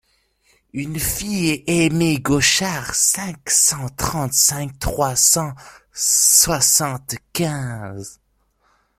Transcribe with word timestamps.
Une 0.73 0.97
fille 0.99 1.63
aymée 1.67 2.19
Gauchard 2.21 2.95
cinq 2.95 3.47
cent 3.51 3.87
trente-cinq 3.89 4.79
trois 4.79 5.15
cent 5.15 5.53
soixante-quinze. 5.93 8.19